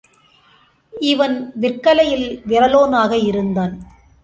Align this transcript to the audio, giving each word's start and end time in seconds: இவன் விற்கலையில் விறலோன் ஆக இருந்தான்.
இவன் 0.93 1.35
விற்கலையில் 1.55 2.27
விறலோன் 2.47 2.95
ஆக 2.95 3.17
இருந்தான். 3.17 3.75